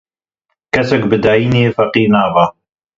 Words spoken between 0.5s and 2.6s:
Kesek bi dayînê feqîr nabe.